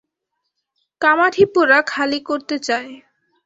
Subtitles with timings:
[1.01, 2.91] কামাঠিপুরা খালি করতে চায়।